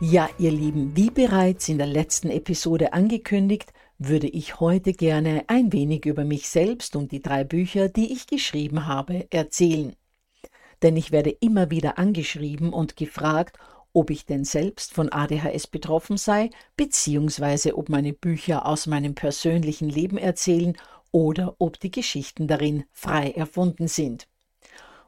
[0.00, 5.72] Ja, ihr Lieben, wie bereits in der letzten Episode angekündigt, würde ich heute gerne ein
[5.72, 9.96] wenig über mich selbst und die drei Bücher, die ich geschrieben habe, erzählen.
[10.82, 13.56] Denn ich werde immer wieder angeschrieben und gefragt,
[13.94, 19.88] ob ich denn selbst von ADHS betroffen sei, beziehungsweise ob meine Bücher aus meinem persönlichen
[19.88, 20.76] Leben erzählen
[21.10, 24.28] oder ob die Geschichten darin frei erfunden sind.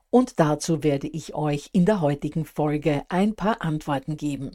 [0.08, 4.52] Und dazu werde ich euch in der heutigen Folge ein paar Antworten geben.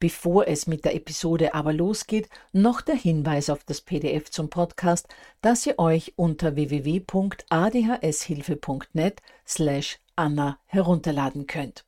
[0.00, 5.08] Bevor es mit der Episode aber losgeht, noch der Hinweis auf das PDF zum Podcast,
[5.40, 11.84] das ihr euch unter www.adhshilfe.net slash Anna herunterladen könnt.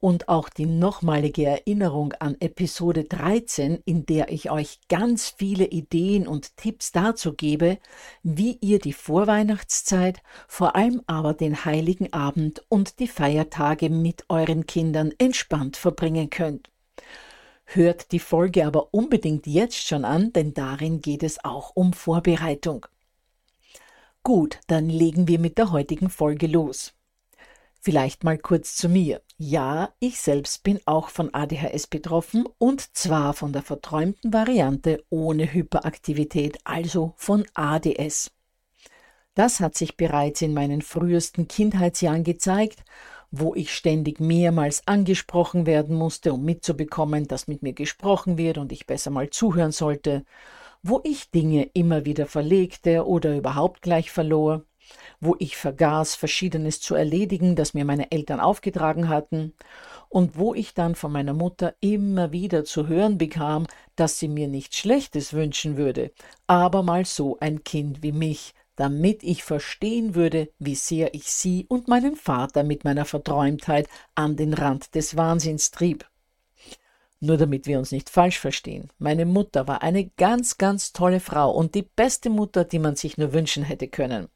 [0.00, 6.26] Und auch die nochmalige Erinnerung an Episode 13, in der ich euch ganz viele Ideen
[6.26, 7.78] und Tipps dazu gebe,
[8.24, 14.66] wie ihr die Vorweihnachtszeit, vor allem aber den heiligen Abend und die Feiertage mit euren
[14.66, 16.68] Kindern entspannt verbringen könnt.
[17.64, 22.86] Hört die Folge aber unbedingt jetzt schon an, denn darin geht es auch um Vorbereitung.
[24.22, 26.92] Gut, dann legen wir mit der heutigen Folge los.
[27.80, 29.20] Vielleicht mal kurz zu mir.
[29.38, 35.52] Ja, ich selbst bin auch von ADHS betroffen und zwar von der verträumten Variante ohne
[35.52, 38.32] Hyperaktivität, also von ADS.
[39.34, 42.82] Das hat sich bereits in meinen frühesten Kindheitsjahren gezeigt
[43.30, 48.72] wo ich ständig mehrmals angesprochen werden musste, um mitzubekommen, dass mit mir gesprochen wird und
[48.72, 50.24] ich besser mal zuhören sollte,
[50.82, 54.64] wo ich Dinge immer wieder verlegte oder überhaupt gleich verlor,
[55.20, 59.54] wo ich vergaß, Verschiedenes zu erledigen, das mir meine Eltern aufgetragen hatten,
[60.08, 63.66] und wo ich dann von meiner Mutter immer wieder zu hören bekam,
[63.96, 66.12] dass sie mir nichts Schlechtes wünschen würde,
[66.46, 71.66] aber mal so ein Kind wie mich damit ich verstehen würde, wie sehr ich sie
[71.68, 76.08] und meinen Vater mit meiner Verträumtheit an den Rand des Wahnsinns trieb.
[77.18, 81.50] Nur damit wir uns nicht falsch verstehen, meine Mutter war eine ganz, ganz tolle Frau
[81.50, 84.28] und die beste Mutter, die man sich nur wünschen hätte können.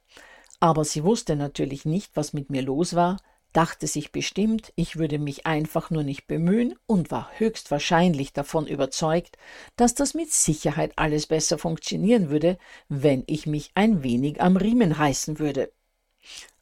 [0.61, 3.19] Aber sie wusste natürlich nicht, was mit mir los war,
[3.53, 9.37] dachte sich bestimmt, ich würde mich einfach nur nicht bemühen und war höchstwahrscheinlich davon überzeugt,
[9.77, 12.59] dass das mit Sicherheit alles besser funktionieren würde,
[12.89, 15.73] wenn ich mich ein wenig am Riemen reißen würde.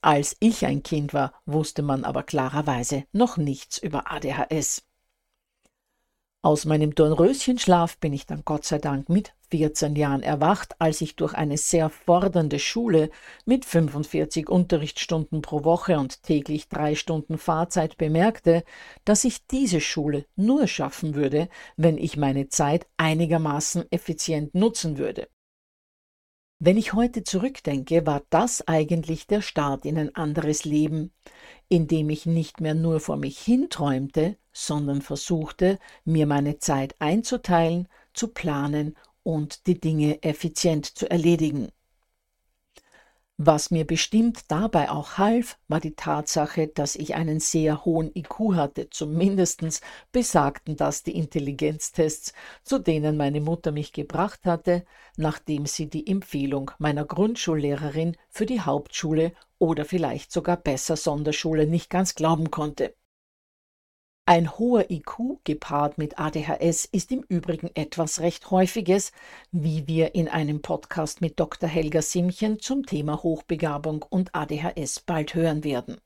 [0.00, 4.87] Als ich ein Kind war, wusste man aber klarerweise noch nichts über ADHS.
[6.40, 11.16] Aus meinem Dornröschenschlaf bin ich dann Gott sei Dank mit 14 Jahren erwacht, als ich
[11.16, 13.10] durch eine sehr fordernde Schule
[13.44, 18.62] mit 45 Unterrichtsstunden pro Woche und täglich drei Stunden Fahrzeit bemerkte,
[19.04, 25.28] dass ich diese Schule nur schaffen würde, wenn ich meine Zeit einigermaßen effizient nutzen würde.
[26.60, 31.12] Wenn ich heute zurückdenke, war das eigentlich der Start in ein anderes Leben,
[31.68, 37.88] in dem ich nicht mehr nur vor mich hinträumte, sondern versuchte, mir meine Zeit einzuteilen,
[38.12, 41.68] zu planen und die Dinge effizient zu erledigen.
[43.40, 48.56] Was mir bestimmt dabei auch half, war die Tatsache, dass ich einen sehr hohen IQ
[48.56, 49.62] hatte, zumindest
[50.10, 52.32] besagten das die Intelligenztests,
[52.64, 54.84] zu denen meine Mutter mich gebracht hatte,
[55.16, 61.90] nachdem sie die Empfehlung meiner Grundschullehrerin für die Hauptschule oder vielleicht sogar besser Sonderschule nicht
[61.90, 62.97] ganz glauben konnte.
[64.28, 69.12] Ein hoher IQ gepaart mit ADHS ist im Übrigen etwas recht Häufiges,
[69.52, 71.66] wie wir in einem Podcast mit Dr.
[71.66, 75.96] Helga Simchen zum Thema Hochbegabung und ADHS bald hören werden.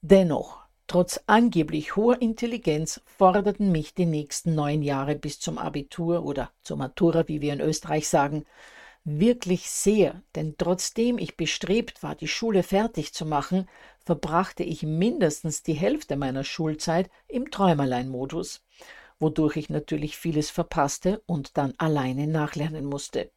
[0.00, 6.50] Dennoch, trotz angeblich hoher Intelligenz forderten mich die nächsten neun Jahre bis zum Abitur oder
[6.62, 8.46] zur Matura, wie wir in Österreich sagen,
[9.04, 13.68] wirklich sehr, denn trotzdem ich bestrebt war, die Schule fertig zu machen,
[14.04, 18.64] verbrachte ich mindestens die Hälfte meiner Schulzeit im Träumerlein-Modus,
[19.18, 23.30] wodurch ich natürlich vieles verpasste und dann alleine nachlernen musste.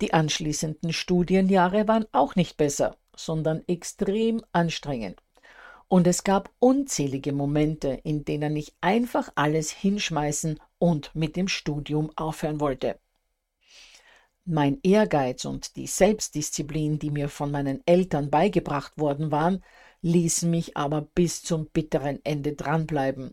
[0.00, 5.22] Die anschließenden Studienjahre waren auch nicht besser, sondern extrem anstrengend.
[5.88, 12.12] Und es gab unzählige Momente, in denen ich einfach alles hinschmeißen und mit dem Studium
[12.16, 12.98] aufhören wollte.
[14.52, 19.62] Mein Ehrgeiz und die Selbstdisziplin, die mir von meinen Eltern beigebracht worden waren,
[20.02, 23.30] ließen mich aber bis zum bitteren Ende dranbleiben.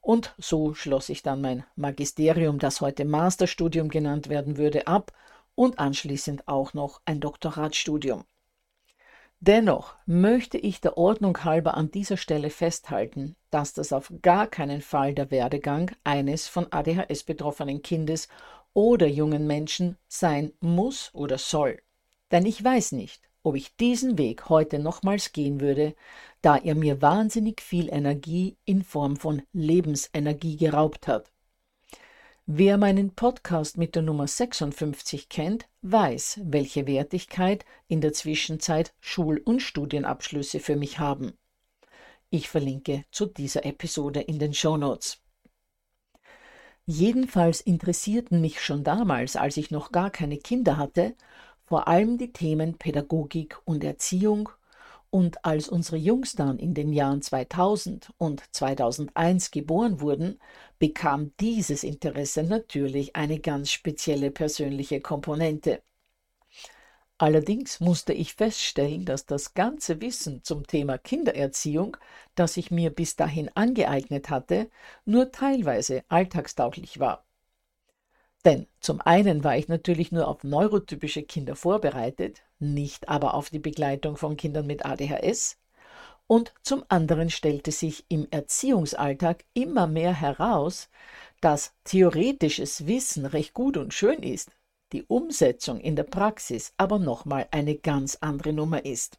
[0.00, 5.12] Und so schloss ich dann mein Magisterium, das heute Masterstudium genannt werden würde, ab
[5.54, 8.24] und anschließend auch noch ein Doktoratstudium.
[9.38, 14.80] Dennoch möchte ich der Ordnung halber an dieser Stelle festhalten, dass das auf gar keinen
[14.80, 18.26] Fall der Werdegang eines von ADHS betroffenen Kindes
[18.78, 21.82] oder jungen Menschen sein muss oder soll.
[22.30, 25.96] Denn ich weiß nicht, ob ich diesen Weg heute nochmals gehen würde,
[26.42, 31.32] da er mir wahnsinnig viel Energie in Form von Lebensenergie geraubt hat.
[32.46, 39.42] Wer meinen Podcast mit der Nummer 56 kennt, weiß, welche Wertigkeit in der Zwischenzeit Schul-
[39.44, 41.32] und Studienabschlüsse für mich haben.
[42.30, 45.18] Ich verlinke zu dieser Episode in den Show Notes.
[46.90, 51.14] Jedenfalls interessierten mich schon damals, als ich noch gar keine Kinder hatte,
[51.66, 54.48] vor allem die Themen Pädagogik und Erziehung
[55.10, 60.40] und als unsere Jungs dann in den Jahren 2000 und 2001 geboren wurden,
[60.78, 65.82] bekam dieses Interesse natürlich eine ganz spezielle persönliche Komponente.
[67.20, 71.96] Allerdings musste ich feststellen, dass das ganze Wissen zum Thema Kindererziehung,
[72.36, 74.70] das ich mir bis dahin angeeignet hatte,
[75.04, 77.24] nur teilweise alltagstauglich war.
[78.44, 83.58] Denn zum einen war ich natürlich nur auf neurotypische Kinder vorbereitet, nicht aber auf die
[83.58, 85.58] Begleitung von Kindern mit ADHS,
[86.28, 90.88] und zum anderen stellte sich im Erziehungsalltag immer mehr heraus,
[91.40, 94.50] dass theoretisches Wissen recht gut und schön ist,
[94.92, 99.18] die Umsetzung in der Praxis aber nochmal eine ganz andere Nummer ist.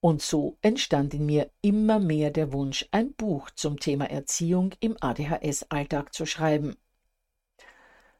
[0.00, 4.96] Und so entstand in mir immer mehr der Wunsch, ein Buch zum Thema Erziehung im
[5.00, 6.76] ADHS-Alltag zu schreiben.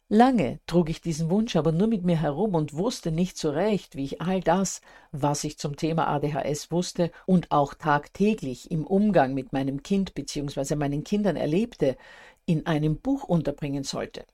[0.08, 3.96] Lange trug ich diesen Wunsch aber nur mit mir herum und wusste nicht so recht,
[3.96, 4.80] wie ich all das,
[5.10, 10.76] was ich zum Thema ADHS wusste und auch tagtäglich im Umgang mit meinem Kind bzw.
[10.76, 11.96] meinen Kindern erlebte,
[12.46, 14.24] in einem Buch unterbringen sollte.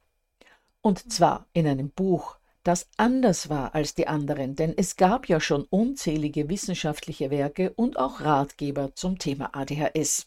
[0.82, 5.40] Und zwar in einem Buch, das anders war als die anderen, denn es gab ja
[5.40, 10.26] schon unzählige wissenschaftliche Werke und auch Ratgeber zum Thema ADHS.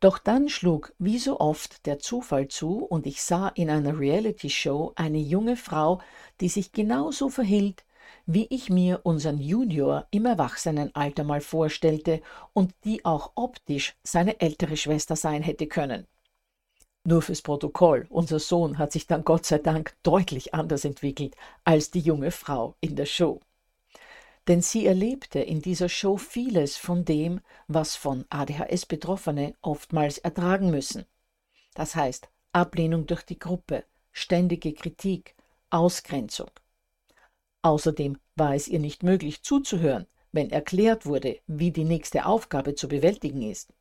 [0.00, 4.92] Doch dann schlug wie so oft der Zufall zu und ich sah in einer Reality-Show
[4.96, 6.00] eine junge Frau,
[6.40, 7.84] die sich genauso verhielt,
[8.26, 12.20] wie ich mir unseren Junior im Erwachsenenalter mal vorstellte
[12.52, 16.08] und die auch optisch seine ältere Schwester sein hätte können.
[17.04, 21.90] Nur fürs Protokoll, unser Sohn hat sich dann Gott sei Dank deutlich anders entwickelt als
[21.90, 23.40] die junge Frau in der Show.
[24.46, 30.70] Denn sie erlebte in dieser Show vieles von dem, was von ADHS Betroffene oftmals ertragen
[30.70, 31.04] müssen.
[31.74, 35.34] Das heißt Ablehnung durch die Gruppe, ständige Kritik,
[35.70, 36.50] Ausgrenzung.
[37.62, 42.88] Außerdem war es ihr nicht möglich zuzuhören, wenn erklärt wurde, wie die nächste Aufgabe zu
[42.88, 43.72] bewältigen ist.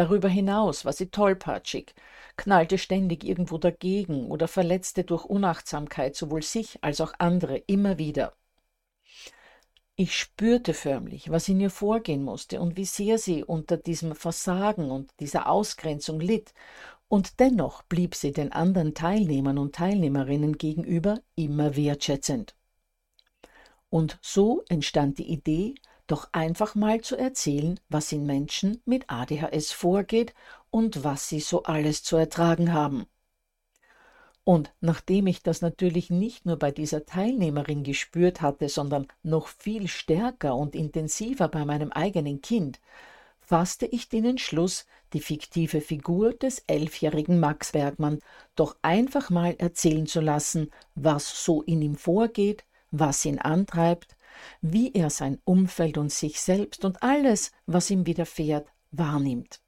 [0.00, 1.94] Darüber hinaus war sie tollpatschig,
[2.38, 8.32] knallte ständig irgendwo dagegen oder verletzte durch Unachtsamkeit sowohl sich als auch andere immer wieder.
[9.96, 14.90] Ich spürte förmlich, was in ihr vorgehen musste und wie sehr sie unter diesem Versagen
[14.90, 16.54] und dieser Ausgrenzung litt,
[17.08, 22.54] und dennoch blieb sie den anderen Teilnehmern und Teilnehmerinnen gegenüber immer wertschätzend.
[23.90, 25.74] Und so entstand die Idee,
[26.10, 30.34] doch einfach mal zu erzählen, was in Menschen mit ADHS vorgeht
[30.70, 33.06] und was sie so alles zu ertragen haben.
[34.42, 39.86] Und nachdem ich das natürlich nicht nur bei dieser Teilnehmerin gespürt hatte, sondern noch viel
[39.86, 42.80] stärker und intensiver bei meinem eigenen Kind,
[43.40, 48.20] fasste ich den Entschluss, die fiktive Figur des elfjährigen Max Bergmann
[48.56, 54.16] doch einfach mal erzählen zu lassen, was so in ihm vorgeht, was ihn antreibt,
[54.60, 59.60] wie er sein Umfeld und sich selbst und alles, was ihm widerfährt, wahrnimmt.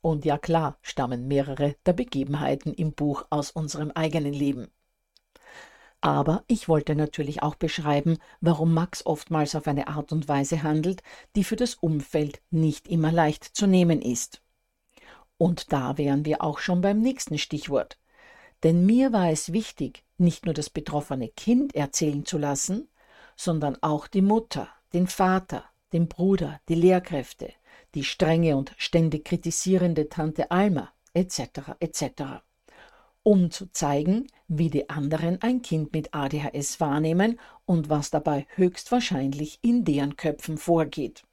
[0.00, 4.68] Und ja klar stammen mehrere der Begebenheiten im Buch aus unserem eigenen Leben.
[6.00, 11.04] Aber ich wollte natürlich auch beschreiben, warum Max oftmals auf eine Art und Weise handelt,
[11.36, 14.42] die für das Umfeld nicht immer leicht zu nehmen ist.
[15.38, 17.98] Und da wären wir auch schon beim nächsten Stichwort.
[18.64, 22.88] Denn mir war es wichtig, nicht nur das betroffene Kind erzählen zu lassen,
[23.36, 27.52] sondern auch die Mutter, den Vater, den Bruder, die Lehrkräfte,
[27.94, 31.76] die strenge und ständig kritisierende Tante Alma etc.
[31.80, 32.04] etc.
[33.22, 39.58] um zu zeigen, wie die anderen ein Kind mit ADHS wahrnehmen und was dabei höchstwahrscheinlich
[39.62, 41.24] in deren Köpfen vorgeht.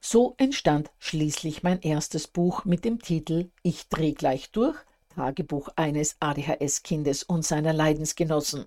[0.00, 4.76] So entstand schließlich mein erstes Buch mit dem Titel Ich dreh gleich durch
[5.10, 8.66] Tagebuch eines ADHS-Kindes und seiner Leidensgenossen.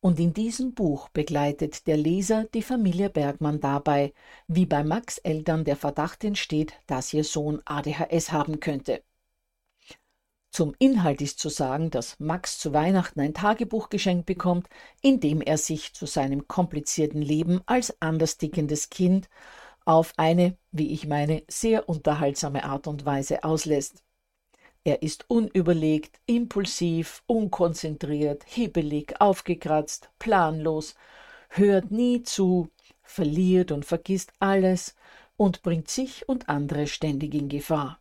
[0.00, 4.14] Und in diesem Buch begleitet der Leser die Familie Bergmann dabei,
[4.48, 9.02] wie bei Max Eltern der Verdacht entsteht, dass ihr Sohn ADHS haben könnte.
[10.50, 14.68] Zum Inhalt ist zu sagen, dass Max zu Weihnachten ein Tagebuch geschenkt bekommt,
[15.00, 19.28] in dem er sich zu seinem komplizierten Leben als anderstickendes Kind
[19.84, 24.02] auf eine, wie ich meine, sehr unterhaltsame Art und Weise auslässt.
[24.82, 30.94] Er ist unüberlegt, impulsiv, unkonzentriert, hibbelig, aufgekratzt, planlos,
[31.50, 32.70] hört nie zu,
[33.02, 34.94] verliert und vergisst alles
[35.36, 38.00] und bringt sich und andere ständig in Gefahr.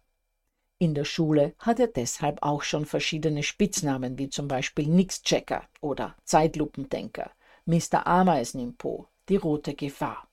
[0.77, 6.15] In der Schule hat er deshalb auch schon verschiedene Spitznamen wie zum Beispiel Nix-Checker oder
[6.23, 7.31] Zeitlupendenker,
[7.65, 8.07] Mr.
[8.07, 10.29] Ameisen im Po, die rote Gefahr.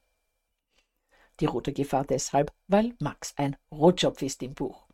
[1.41, 4.86] Die rote Gefahr deshalb, weil Max ein Rotschopf ist im Buch.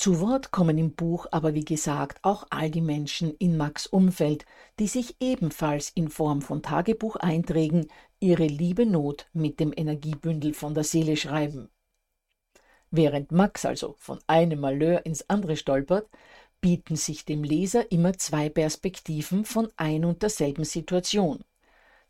[0.00, 4.46] Zu Wort kommen im Buch aber wie gesagt auch all die Menschen in Max Umfeld,
[4.78, 7.86] die sich ebenfalls in Form von Tagebucheinträgen
[8.18, 11.68] ihre liebe Not mit dem Energiebündel von der Seele schreiben.
[12.90, 16.08] Während Max also von einem Malheur ins andere stolpert,
[16.62, 21.44] bieten sich dem Leser immer zwei Perspektiven von ein und derselben Situation.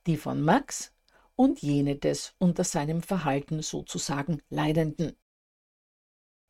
[0.06, 0.92] Die von Max
[1.34, 5.16] und jene des unter seinem Verhalten sozusagen Leidenden.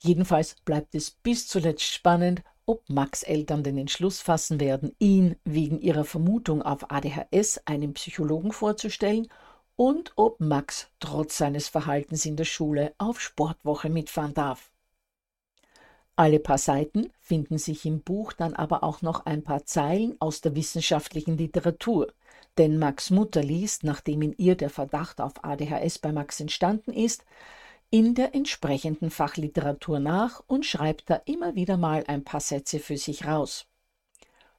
[0.02, 5.80] Jedenfalls bleibt es bis zuletzt spannend, ob Max Eltern den Entschluss fassen werden, ihn wegen
[5.80, 9.28] ihrer Vermutung auf ADHS einem Psychologen vorzustellen
[9.76, 14.71] und ob Max trotz seines Verhaltens in der Schule auf Sportwoche mitfahren darf.
[16.16, 20.40] Alle paar Seiten finden sich im Buch dann aber auch noch ein paar Zeilen aus
[20.40, 22.12] der wissenschaftlichen Literatur,
[22.59, 27.25] denn Max Mutter liest, nachdem in ihr der Verdacht auf ADHS bei Max entstanden ist,
[27.90, 32.97] in der entsprechenden Fachliteratur nach und schreibt da immer wieder mal ein paar Sätze für
[32.97, 33.66] sich raus.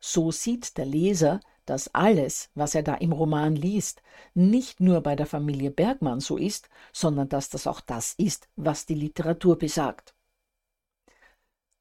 [0.01, 4.01] So sieht der Leser, dass alles, was er da im Roman liest,
[4.33, 8.85] nicht nur bei der Familie Bergmann so ist, sondern dass das auch das ist, was
[8.85, 10.13] die Literatur besagt.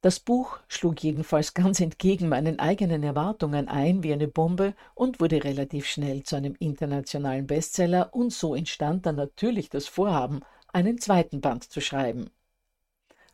[0.02, 5.45] Das Buch schlug jedenfalls ganz entgegen meinen eigenen Erwartungen ein wie eine Bombe und wurde
[5.45, 10.40] relativ schnell zu einem internationalen Bestseller und so entstand dann natürlich das Vorhaben,
[10.73, 12.31] einen zweiten Band zu schreiben.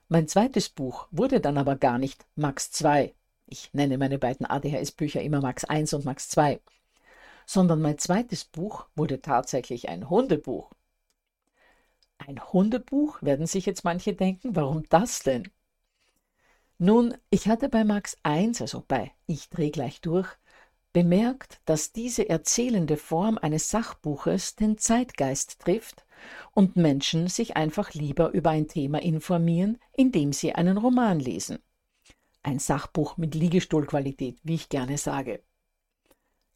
[0.09, 3.15] Mein zweites Buch wurde dann aber gar nicht Max 2.
[3.47, 6.61] Ich nenne meine beiden ADHS-Bücher immer Max 1 und Max 2.
[7.45, 10.71] Sondern mein zweites Buch wurde tatsächlich ein Hundebuch.
[12.19, 15.51] Ein Hundebuch, werden sich jetzt manche denken, warum das denn?
[16.79, 20.29] Nun, ich hatte bei Max 1, also bei Ich dreh gleich durch,
[20.93, 26.06] bemerkt, dass diese erzählende Form eines Sachbuches den Zeitgeist trifft
[26.53, 31.59] und Menschen sich einfach lieber über ein Thema informieren, indem sie einen Roman lesen.
[32.43, 35.43] Ein Sachbuch mit Liegestuhlqualität, wie ich gerne sage.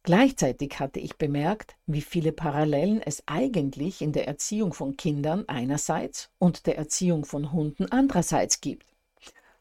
[0.03, 6.31] Gleichzeitig hatte ich bemerkt, wie viele Parallelen es eigentlich in der Erziehung von Kindern einerseits
[6.39, 8.87] und der Erziehung von Hunden andererseits gibt.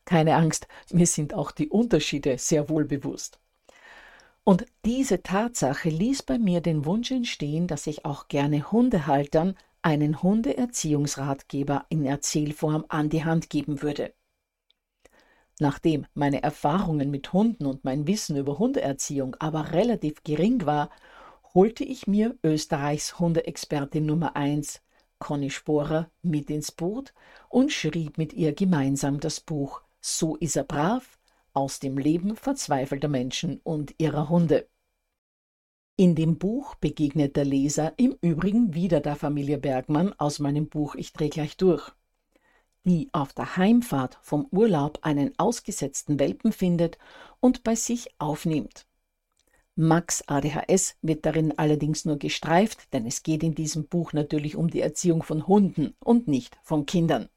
[0.06, 3.38] Keine Angst, mir sind auch die Unterschiede sehr wohl bewusst.
[4.42, 10.22] Und diese Tatsache ließ bei mir den Wunsch entstehen, dass ich auch gerne Hundehaltern einen
[10.22, 14.14] Hundeerziehungsratgeber in Erzählform an die Hand geben würde.
[15.58, 20.88] Nachdem meine Erfahrungen mit Hunden und mein Wissen über Hundeerziehung aber relativ gering war,
[21.52, 24.80] holte ich mir Österreichs Hundeexpertin Nummer 1,
[25.18, 27.12] Conny Sporer, mit ins Boot
[27.50, 31.18] und schrieb mit ihr gemeinsam das Buch So ist er brav,
[31.52, 34.69] aus dem Leben verzweifelter Menschen und ihrer Hunde.
[36.00, 40.94] In dem Buch begegnet der Leser im Übrigen wieder der Familie Bergmann aus meinem Buch
[40.94, 41.92] Ich dreh gleich durch,
[42.84, 46.96] die auf der Heimfahrt vom Urlaub einen ausgesetzten Welpen findet
[47.40, 48.86] und bei sich aufnimmt.
[49.76, 54.70] Max ADHS wird darin allerdings nur gestreift, denn es geht in diesem Buch natürlich um
[54.70, 57.28] die Erziehung von Hunden und nicht von Kindern.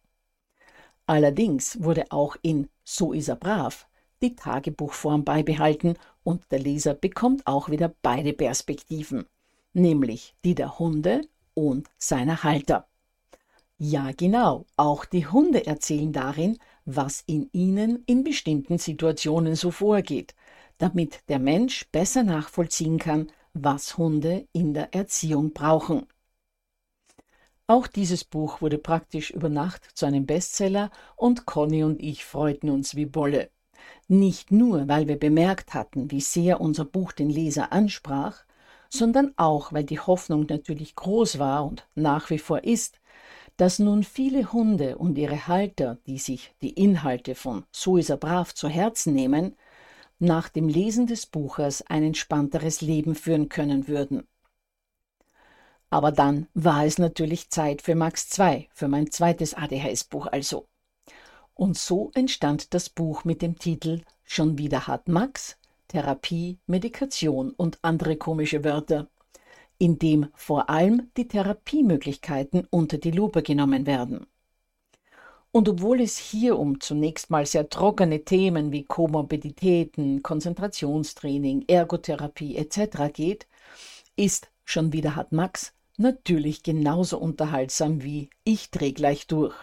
[1.06, 3.90] Allerdings wurde auch in So ist er brav
[4.24, 9.26] die Tagebuchform beibehalten und der Leser bekommt auch wieder beide Perspektiven,
[9.74, 11.22] nämlich die der Hunde
[11.54, 12.88] und seiner Halter.
[13.78, 20.34] Ja, genau, auch die Hunde erzählen darin, was in ihnen in bestimmten Situationen so vorgeht,
[20.78, 26.08] damit der Mensch besser nachvollziehen kann, was Hunde in der Erziehung brauchen.
[27.68, 32.70] Auch dieses Buch wurde praktisch über Nacht zu einem Bestseller und Conny und ich freuten
[32.70, 33.50] uns wie Bolle.
[34.08, 38.44] Nicht nur, weil wir bemerkt hatten, wie sehr unser Buch den Leser ansprach,
[38.90, 43.00] sondern auch, weil die Hoffnung natürlich groß war und nach wie vor ist,
[43.58, 48.18] dass nun viele Hunde und ihre Halter, die sich die Inhalte von So ist er
[48.18, 49.56] brav zu Herzen nehmen,
[50.20, 54.28] nach dem Lesen des Buches ein entspannteres Leben führen können würden.
[55.90, 60.68] Aber dann war es natürlich Zeit für Max 2, für mein zweites ADHS-Buch also.
[61.56, 65.58] Und so entstand das Buch mit dem Titel Schon wieder hat Max
[65.88, 69.10] Therapie, Medikation und andere komische Wörter,
[69.78, 74.26] in dem vor allem die Therapiemöglichkeiten unter die Lupe genommen werden.
[75.52, 83.14] Und obwohl es hier um zunächst mal sehr trockene Themen wie Komorbiditäten, Konzentrationstraining, Ergotherapie etc.
[83.14, 83.46] geht,
[84.16, 89.54] ist schon wieder hat Max natürlich genauso unterhaltsam wie Ich dreh gleich durch.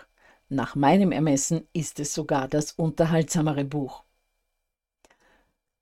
[0.52, 4.02] Nach meinem Ermessen ist es sogar das unterhaltsamere Buch.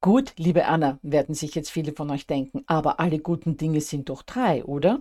[0.02, 4.10] Gut, liebe Anna, werden sich jetzt viele von euch denken, aber alle guten Dinge sind
[4.10, 5.00] doch drei, oder?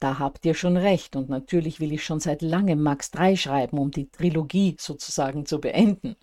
[0.00, 3.78] Da habt ihr schon recht und natürlich will ich schon seit langem Max 3 schreiben,
[3.78, 6.16] um die Trilogie sozusagen zu beenden.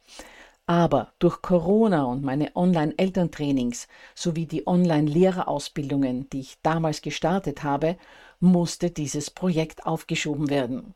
[0.65, 7.97] Aber durch Corona und meine Online-Elterntrainings sowie die Online-Lehrerausbildungen, die ich damals gestartet habe,
[8.41, 10.95] musste dieses Projekt aufgeschoben werden.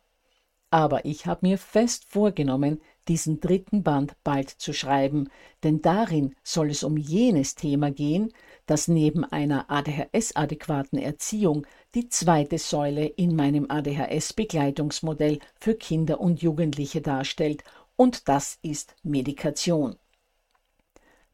[0.73, 5.29] Aber ich habe mir fest vorgenommen, diesen dritten Band bald zu schreiben,
[5.61, 8.33] denn darin soll es um jenes Thema gehen,
[8.65, 17.01] das neben einer ADHS-adäquaten Erziehung die zweite Säule in meinem ADHS-Begleitungsmodell für Kinder und Jugendliche
[17.01, 17.63] darstellt,
[17.95, 19.95] und das ist Medikation.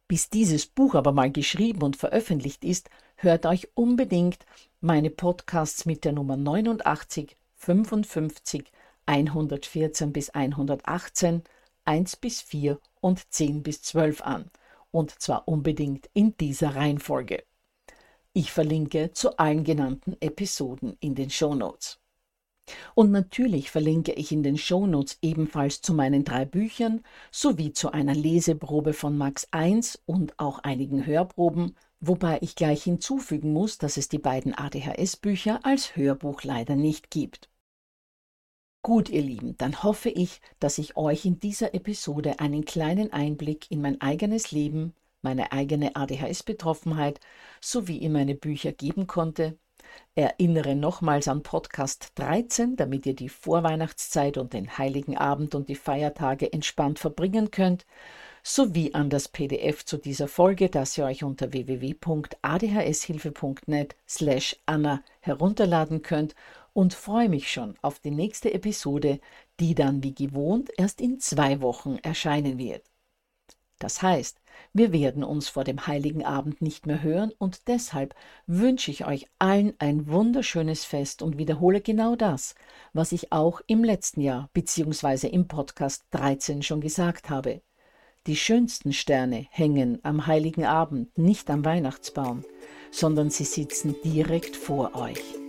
[0.06, 4.44] Bis dieses Buch aber mal geschrieben und veröffentlicht ist, hört euch unbedingt
[4.82, 8.70] meine Podcasts mit der Nummer 89, 55,
[9.06, 11.42] 114 bis 118,
[11.84, 14.50] 1 bis 4 und 10 bis 12 an,
[14.90, 17.44] und zwar unbedingt in dieser Reihenfolge.
[18.32, 21.98] Ich verlinke zu allen genannten Episoden in den Shownotes.
[22.94, 28.14] Und natürlich verlinke ich in den Shownotes ebenfalls zu meinen drei Büchern sowie zu einer
[28.14, 34.08] Leseprobe von Max 1 und auch einigen Hörproben, wobei ich gleich hinzufügen muss, dass es
[34.08, 37.49] die beiden ADHS-Bücher als Hörbuch leider nicht gibt.
[38.82, 43.70] Gut, ihr Lieben, dann hoffe ich, dass ich euch in dieser Episode einen kleinen Einblick
[43.70, 47.20] in mein eigenes Leben, meine eigene ADHS-Betroffenheit
[47.60, 49.58] sowie in meine Bücher geben konnte.
[50.14, 55.74] Erinnere nochmals an Podcast 13, damit ihr die Vorweihnachtszeit und den Heiligen Abend und die
[55.74, 57.84] Feiertage entspannt verbringen könnt,
[58.42, 66.00] sowie an das PDF zu dieser Folge, das ihr euch unter www.adhshilfe.net slash Anna herunterladen
[66.00, 66.34] könnt
[66.72, 69.20] und freue mich schon auf die nächste Episode,
[69.58, 72.90] die dann wie gewohnt erst in zwei Wochen erscheinen wird.
[73.80, 74.40] Das heißt,
[74.74, 78.14] wir werden uns vor dem heiligen Abend nicht mehr hören und deshalb
[78.46, 82.54] wünsche ich euch allen ein wunderschönes Fest und wiederhole genau das,
[82.92, 85.28] was ich auch im letzten Jahr bzw.
[85.28, 87.62] im Podcast 13 schon gesagt habe.
[88.26, 92.44] Die schönsten Sterne hängen am heiligen Abend nicht am Weihnachtsbaum,
[92.90, 95.39] sondern sie sitzen direkt vor euch.